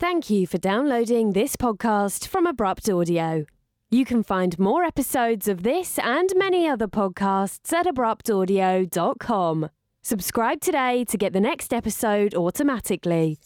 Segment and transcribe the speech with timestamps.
[0.00, 3.46] Thank you for downloading this podcast from Abrupt Audio.
[3.90, 9.70] You can find more episodes of this and many other podcasts at abruptaudio.com.
[10.04, 13.38] Subscribe today to get the next episode automatically.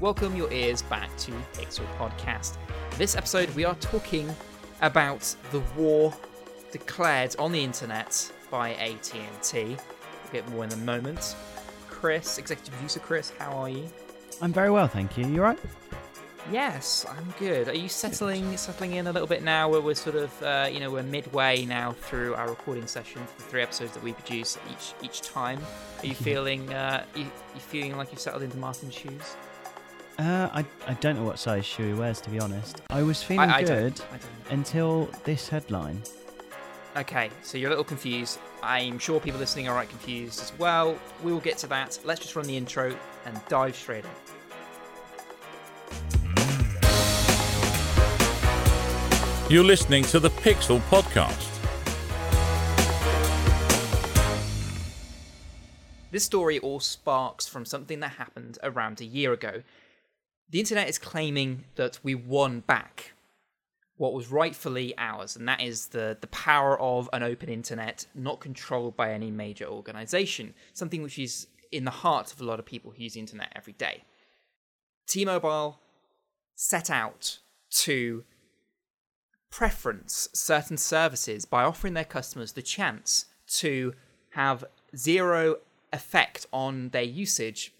[0.00, 2.56] Welcome your ears back to Pixel Podcast.
[2.96, 4.34] This episode, we are talking
[4.80, 6.14] about the war
[6.72, 9.52] declared on the internet by AT&T.
[9.52, 9.76] We'll
[10.32, 11.36] get more in a moment.
[11.90, 13.86] Chris, executive producer Chris, how are you?
[14.40, 15.26] I'm very well, thank you.
[15.26, 15.58] You right?
[16.50, 17.68] Yes, I'm good.
[17.68, 19.68] Are you settling settling in a little bit now?
[19.68, 23.42] Where we're sort of, uh, you know, we're midway now through our recording session for
[23.42, 25.60] the three episodes that we produce each each time.
[26.02, 29.36] Are you feeling, uh, you, you feeling like you've settled into Martin's shoes?
[30.18, 32.80] Uh, I I don't know what size shoe he wears, to be honest.
[32.88, 34.52] I was feeling I, I good Don't, I don't.
[34.58, 36.02] until this headline.
[36.98, 38.40] Okay, so you're a little confused.
[38.60, 40.98] I'm sure people listening are right confused as well.
[41.22, 41.96] We will get to that.
[42.04, 42.92] Let's just run the intro
[43.24, 44.10] and dive straight in.
[46.24, 46.68] Mm.
[49.48, 51.46] You're listening to the Pixel Podcast.
[56.10, 59.62] This story all sparks from something that happened around a year ago.
[60.50, 63.12] The internet is claiming that we won back
[63.98, 68.40] what was rightfully ours, and that is the, the power of an open internet not
[68.40, 72.64] controlled by any major organization, something which is in the heart of a lot of
[72.64, 74.04] people who use the internet every day.
[75.06, 75.80] T Mobile
[76.54, 77.38] set out
[77.70, 78.24] to
[79.50, 83.94] preference certain services by offering their customers the chance to
[84.30, 84.64] have
[84.96, 85.56] zero
[85.92, 87.72] effect on their usage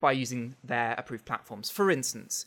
[0.00, 1.70] by using their approved platforms.
[1.70, 2.46] For instance,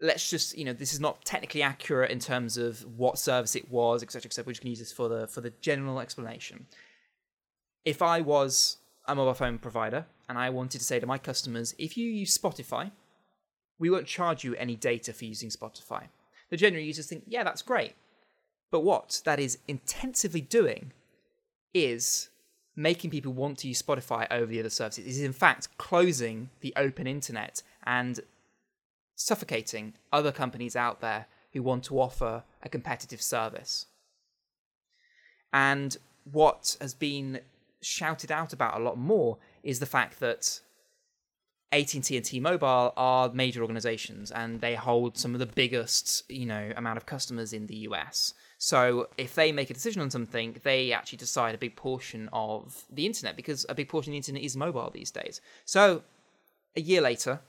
[0.00, 3.70] let's just you know this is not technically accurate in terms of what service it
[3.70, 4.44] was, etc., etc.
[4.44, 6.66] Going to use this for the for the general explanation.
[7.84, 11.74] If I was a mobile phone provider and I wanted to say to my customers,
[11.78, 12.90] if you use Spotify,
[13.78, 16.04] we won't charge you any data for using Spotify.
[16.50, 17.94] The general users think, yeah, that's great.
[18.70, 20.92] But what that is intensively doing
[21.72, 22.28] is
[22.76, 25.04] making people want to use Spotify over the other services.
[25.04, 28.20] It is in fact closing the open internet and
[29.20, 33.86] suffocating other companies out there who want to offer a competitive service.
[35.52, 37.40] And what has been
[37.82, 40.60] shouted out about a lot more is the fact that
[41.70, 46.72] AT&T and T-Mobile are major organizations and they hold some of the biggest, you know,
[46.76, 48.32] amount of customers in the US.
[48.56, 52.84] So if they make a decision on something, they actually decide a big portion of
[52.90, 55.42] the internet because a big portion of the internet is mobile these days.
[55.66, 56.02] So
[56.74, 57.40] a year later,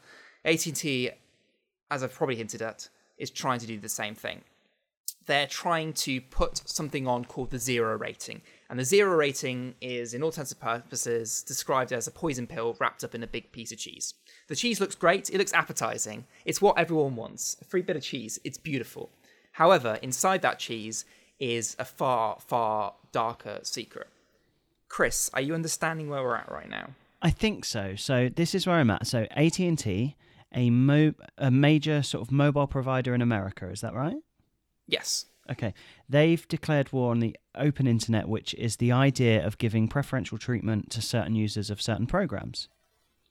[0.43, 1.11] AT&T,
[1.91, 4.41] as I've probably hinted at, is trying to do the same thing.
[5.27, 8.41] They're trying to put something on called the zero rating.
[8.69, 12.75] And the zero rating is, in all intents and purposes, described as a poison pill
[12.79, 14.15] wrapped up in a big piece of cheese.
[14.47, 16.25] The cheese looks great, it looks appetizing.
[16.45, 19.11] It's what everyone wants a free bit of cheese, it's beautiful.
[19.51, 21.05] However, inside that cheese
[21.39, 24.07] is a far, far darker secret.
[24.87, 26.91] Chris, are you understanding where we're at right now?
[27.21, 27.95] I think so.
[27.95, 29.05] So this is where I'm at.
[29.05, 30.15] So AT and T,
[30.53, 33.69] a mo- a major sort of mobile provider in America.
[33.69, 34.17] Is that right?
[34.87, 35.25] Yes.
[35.49, 35.73] Okay.
[36.07, 40.89] They've declared war on the open internet, which is the idea of giving preferential treatment
[40.91, 42.67] to certain users of certain programs.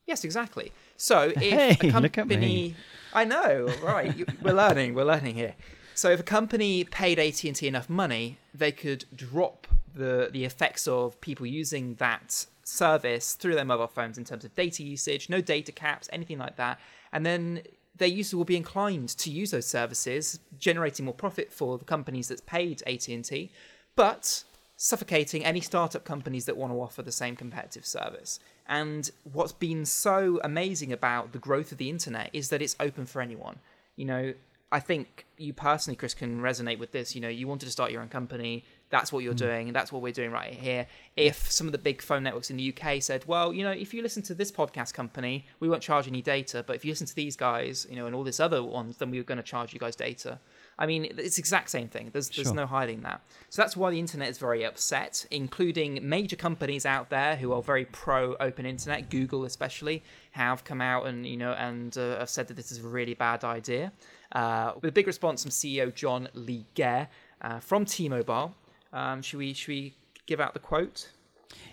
[0.07, 0.71] Yes, exactly.
[0.97, 2.75] So if Hey, a look at company, me.
[3.13, 4.15] I know, right?
[4.15, 4.93] you- we're learning.
[4.93, 5.55] We're learning here.
[5.93, 10.43] So if a company paid AT and T enough money, they could drop the the
[10.45, 15.29] effects of people using that service through their mobile phones in terms of data usage,
[15.29, 16.79] no data caps, anything like that,
[17.13, 17.61] and then
[17.95, 22.29] their users will be inclined to use those services, generating more profit for the companies
[22.29, 23.51] that's paid AT and T,
[23.95, 24.43] but
[24.75, 28.39] suffocating any startup companies that want to offer the same competitive service.
[28.67, 33.05] And what's been so amazing about the growth of the internet is that it's open
[33.05, 33.59] for anyone.
[33.95, 34.33] You know,
[34.71, 37.13] I think you personally, Chris, can resonate with this.
[37.13, 38.63] You know, you wanted to start your own company.
[38.91, 40.85] That's what you're doing, and that's what we're doing right here.
[41.17, 43.93] If some of the big phone networks in the UK said, well, you know, if
[43.93, 47.07] you listen to this podcast company, we won't charge any data, but if you listen
[47.07, 49.73] to these guys, you know, and all this other ones, then we're going to charge
[49.73, 50.39] you guys data.
[50.77, 52.09] I mean, it's the exact same thing.
[52.11, 52.55] There's, there's Sure.
[52.55, 53.21] no hiding that.
[53.49, 57.61] So that's why the internet is very upset, including major companies out there who are
[57.61, 59.09] very pro open internet.
[59.09, 62.79] Google, especially, have come out and you know and uh, have said that this is
[62.83, 63.91] a really bad idea.
[64.31, 67.09] Uh, with a big response from CEO John Legere
[67.41, 68.55] uh, from T-Mobile.
[68.93, 69.93] Um, should we should we
[70.25, 71.09] give out the quote?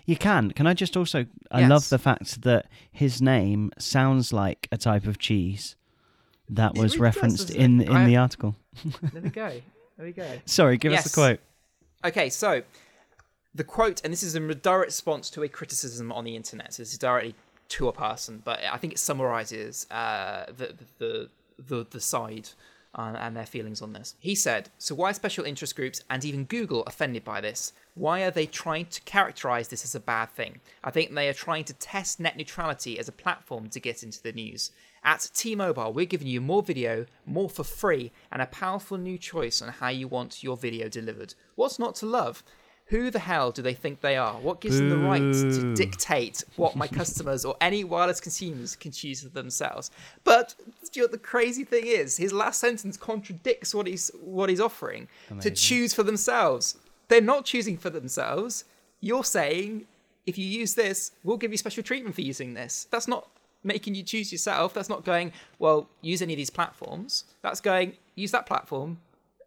[0.05, 0.51] You can.
[0.51, 1.25] Can I just also?
[1.51, 1.69] I Yes.
[1.69, 5.75] love the fact that his name sounds like a type of cheese
[6.49, 8.55] that was really referenced doesn't in in I- the article.
[9.13, 9.61] There we go.
[9.97, 10.39] There we go.
[10.45, 11.39] Sorry, give us the quote.
[12.05, 12.63] Okay, so
[13.53, 16.73] the quote, and this is in direct response to a criticism on the internet.
[16.73, 17.35] So this is directly
[17.69, 22.49] to a person, but I think it summarizes uh, the, the the the side
[22.95, 24.15] uh, and their feelings on this.
[24.19, 27.73] He said, "So why are special interest groups and even Google offended by this?
[27.93, 30.61] Why are they trying to characterize this as a bad thing?
[30.83, 34.21] I think they are trying to test net neutrality as a platform to get into
[34.21, 34.71] the news.
[35.03, 39.61] At T-Mobile, we're giving you more video, more for free, and a powerful new choice
[39.61, 41.35] on how you want your video delivered.
[41.55, 42.43] What's not to love?"
[42.89, 44.33] Who the hell do they think they are?
[44.33, 48.91] What gives them the right to dictate what my customers or any wireless consumers can
[48.91, 49.91] choose for themselves?
[50.23, 50.55] But
[50.91, 55.07] the crazy thing is, his last sentence contradicts what he's what he's offering
[55.41, 56.77] to choose for themselves.
[57.09, 58.65] They're not choosing for themselves.
[59.01, 59.85] You're saying
[60.25, 62.87] if you use this, we'll give you special treatment for using this.
[62.91, 63.27] That's not
[63.63, 64.73] making you choose yourself.
[64.73, 67.25] That's not going, well, use any of these platforms.
[67.41, 68.99] That's going, use that platform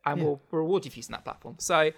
[0.05, 0.25] and Yeah.
[0.27, 1.57] we'll reward you for using that platform.
[1.59, 1.93] So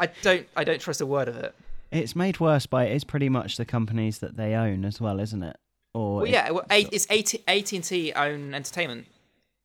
[0.00, 1.54] I don't I don't trust a word of it.
[1.90, 5.42] It's made worse by it's pretty much the companies that they own as well, isn't
[5.42, 5.56] it?
[5.94, 9.06] Or Well, it- yeah, well, A- it's AT and T own entertainment,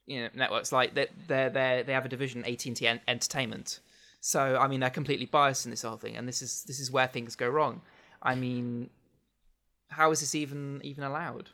[0.08, 0.72] you know, networks.
[0.72, 3.80] Like they they they they have a division AT and T Entertainment.
[4.22, 6.90] So I mean, they're completely biased in this whole thing, and this is this is
[6.90, 7.82] where things go wrong.
[8.22, 8.90] I mean,
[9.90, 11.50] how is this even even allowed?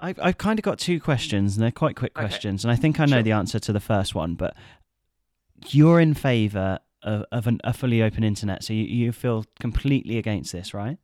[0.00, 2.26] I've, I've kind of got two questions, and they're quite quick Okay.
[2.26, 3.22] questions, and I think I know Sure.
[3.22, 4.34] the answer to the first one.
[4.34, 4.56] But
[5.68, 10.18] you're in favour of, of an, a fully open internet, so you, you feel completely
[10.18, 10.98] against this, right?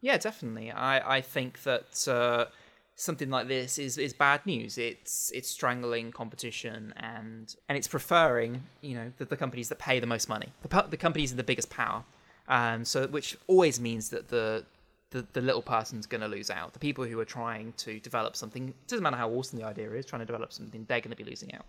[0.00, 0.70] Yeah, definitely.
[0.70, 2.46] I, I think that uh,
[2.94, 4.78] something like this is, is bad news.
[4.78, 10.00] It's it's strangling competition and and it's preferring you know the, the companies that pay
[10.00, 12.04] the most money, the the companies with the biggest power.
[12.48, 14.64] Um, so which always means that the
[15.10, 16.72] the, the little person's going to lose out.
[16.72, 19.90] The people who are trying to develop something, it doesn't matter how awesome the idea
[19.92, 21.64] is, trying to develop something, they're going to be losing out.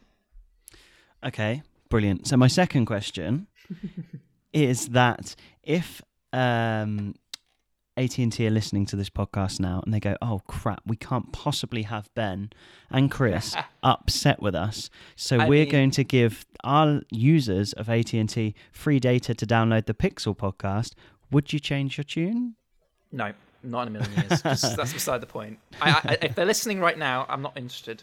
[1.23, 2.27] Okay, brilliant.
[2.27, 3.47] So my second question
[4.53, 6.01] is that if
[6.33, 7.15] um,
[7.97, 11.83] AT&T are listening to this podcast now and they go, "Oh crap, we can't possibly
[11.83, 12.51] have Ben
[12.89, 17.89] and Chris upset with us, so I we're mean- going to give our users of
[17.89, 20.93] AT&T free data to download the Pixel podcast."
[21.31, 22.55] Would you change your tune?
[23.11, 24.41] No, not in a million years.
[24.41, 25.59] Just, that's beside the point.
[25.79, 28.01] I, I, if they're listening right now, I'm not interested.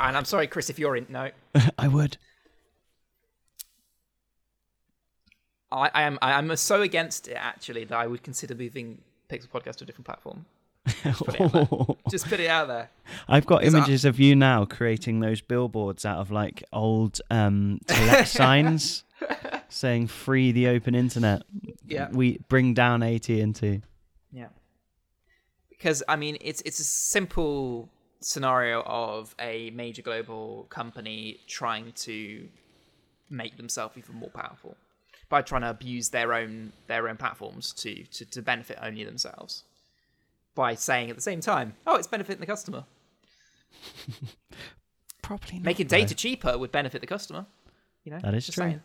[0.00, 1.06] And I'm sorry, Chris, if you're in.
[1.08, 1.30] No,
[1.76, 2.18] I would.
[5.76, 8.98] I, I am I am so against it actually that I would consider moving
[9.30, 10.46] Pixel Podcast to a different platform.
[10.86, 11.68] put it out there.
[12.10, 12.90] Just put it out there.
[13.28, 17.20] I've got 'Cause I- images of you now creating those billboards out of like old
[17.30, 17.80] um,
[18.24, 19.04] signs
[19.68, 21.42] saying "Free the open internet."
[21.86, 22.08] Yeah.
[22.12, 23.82] we bring down AT and T.
[24.32, 24.48] Yeah.
[25.70, 27.88] Because I mean, it's it's a simple
[28.20, 32.48] scenario of a major global company trying to
[33.28, 34.76] make themselves even more powerful
[35.28, 39.64] by trying to abuse their own their own platforms to to, to benefit only themselves
[40.54, 42.84] by saying at the same time, oh, it's benefiting the customer.
[45.22, 45.96] Probably not, Making though.
[45.98, 47.46] data cheaper would benefit the customer.
[48.04, 48.64] You know, That is just true.
[48.66, 48.80] saying.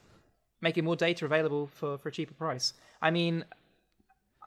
[0.62, 2.74] Making more data available for, for a cheaper price.
[3.02, 3.46] I mean,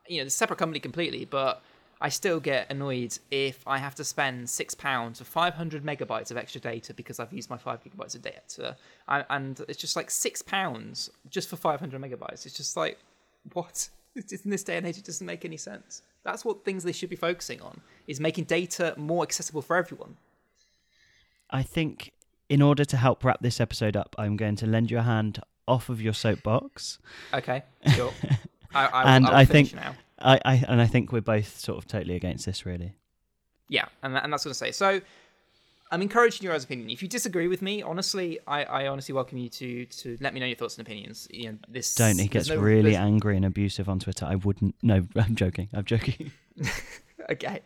[0.08, 1.62] you know, it's a separate company completely, but
[2.04, 6.36] I still get annoyed if I have to spend six pounds for 500 megabytes of
[6.36, 8.76] extra data because I've used my five gigabytes of data,
[9.08, 12.44] I, and it's just like six pounds just for 500 megabytes.
[12.44, 12.98] It's just like,
[13.54, 13.88] what?
[14.16, 16.02] In this day and age, it doesn't make any sense.
[16.24, 20.16] That's what things they should be focusing on: is making data more accessible for everyone.
[21.50, 22.12] I think
[22.49, 25.40] in order to help wrap this episode up, I'm going to lend you a hand
[25.66, 26.99] off of your soapbox.
[27.32, 27.62] Okay,
[27.94, 28.12] sure.
[28.75, 29.94] I, I, And I'll I think- now.
[30.18, 32.94] I, I and I think we're both sort of totally against this, really.
[33.68, 34.73] Yeah, and, and that's what I say.
[34.73, 35.00] So
[35.90, 36.90] I'm encouraging your opinion.
[36.90, 40.40] If you disagree with me, honestly, I, I honestly welcome you to to let me
[40.40, 41.28] know your thoughts and opinions.
[41.30, 44.26] You know, this Don't he gets no- really there's- angry and abusive on Twitter?
[44.26, 44.75] I wouldn't.
[44.83, 45.68] No, I'm joking.
[45.73, 46.30] I'm joking.
[47.30, 47.61] okay.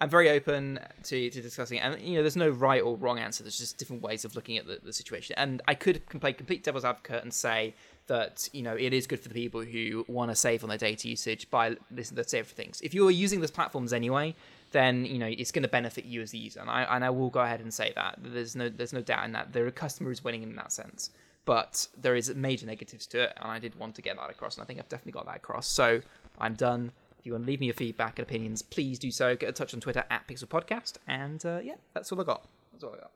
[0.00, 1.80] I'm very open to, to discussing it.
[1.80, 3.42] And, you know, there's no right or wrong answer.
[3.42, 5.34] There's just different ways of looking at the, the situation.
[5.38, 7.74] And I could play complete devil's advocate and say
[8.08, 10.78] that, you know, it is good for the people who want to save on their
[10.78, 12.80] data usage by let's say, for things.
[12.82, 14.34] If you're using those platforms anyway,
[14.72, 16.60] then, you know, it's going to benefit you as the user.
[16.60, 18.18] And I, and I will go ahead and say that.
[18.22, 19.54] There's no, there's no doubt in that.
[19.54, 21.10] There are customers winning in that sense.
[21.46, 23.32] But there is major negatives to it.
[23.40, 24.56] And I did want to get that across.
[24.56, 25.66] And I think I've definitely got that across.
[25.66, 26.02] So
[26.38, 26.92] I'm done.
[27.26, 29.34] You want to leave me your feedback and opinions, please do so.
[29.34, 30.94] Get in touch on Twitter at Pixel Podcast.
[31.08, 32.46] And uh, yeah, that's all I got.
[32.72, 33.10] That's all I got.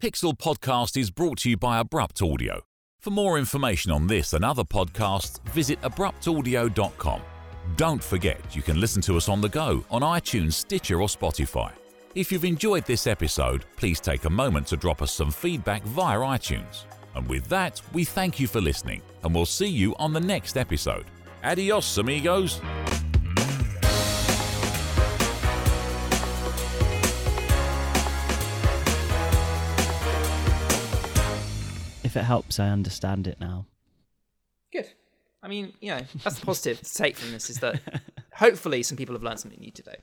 [0.00, 2.62] Pixel Podcast is brought to you by Abrupt Audio.
[3.00, 7.22] For more information on this and other podcasts, visit abruptaudio.com.
[7.76, 11.72] Don't forget, you can listen to us on the go on iTunes, Stitcher, or Spotify.
[12.14, 16.18] If you've enjoyed this episode, please take a moment to drop us some feedback via
[16.18, 16.84] iTunes.
[17.14, 20.56] And with that, we thank you for listening, and we'll see you on the next
[20.56, 21.06] episode.
[21.42, 22.60] Adios, amigos.
[32.10, 33.66] If it helps, I understand it now.
[34.72, 34.88] Good.
[35.44, 37.80] I mean, you know, that's the positive to take from this is that
[38.34, 39.98] hopefully some people have learned something new today.